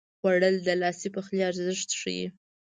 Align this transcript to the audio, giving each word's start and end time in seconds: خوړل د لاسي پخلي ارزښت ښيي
خوړل 0.17 0.55
د 0.67 0.69
لاسي 0.81 1.07
پخلي 1.15 1.41
ارزښت 1.49 1.89
ښيي 1.99 2.27